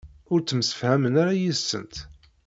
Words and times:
Ur 0.31 0.39
ttemsefhamen 0.41 1.19
ara 1.21 1.33
yid-sent? 1.39 1.95